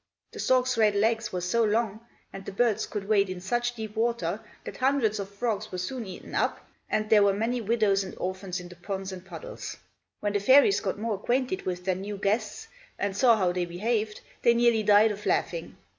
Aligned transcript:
The 0.31 0.39
stork's 0.39 0.79
red 0.79 0.95
legs 0.95 1.31
were 1.31 1.41
so 1.41 1.63
long, 1.63 1.99
and 2.33 2.43
the 2.43 2.51
birds 2.51 2.87
could 2.87 3.07
wade 3.07 3.29
in 3.29 3.39
such 3.39 3.75
deep 3.75 3.95
water, 3.95 4.39
that 4.63 4.77
hundreds 4.77 5.19
of 5.19 5.29
frogs 5.29 5.71
were 5.71 5.77
soon 5.77 6.07
eaten 6.07 6.33
up, 6.33 6.65
and 6.89 7.07
there 7.07 7.21
were 7.21 7.35
many 7.35 7.61
widows 7.61 8.03
and 8.03 8.15
orphans 8.17 8.59
in 8.59 8.69
the 8.69 8.75
ponds 8.75 9.11
and 9.11 9.23
puddles. 9.23 9.77
When 10.19 10.33
the 10.33 10.39
fairies 10.39 10.79
got 10.79 10.97
more 10.97 11.13
acquainted 11.13 11.67
with 11.67 11.85
their 11.85 11.93
new 11.93 12.17
guests, 12.17 12.67
and 12.97 13.15
saw 13.15 13.37
how 13.37 13.51
they 13.51 13.65
behaved, 13.65 14.21
they 14.41 14.55
nearly 14.55 14.81
died 14.81 15.11
of 15.11 15.23
laughing. 15.27 15.77